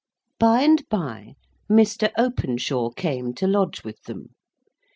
[0.39, 1.35] Bye and bye,
[1.69, 2.11] Mr.
[2.17, 4.29] Openshaw came to lodge with them.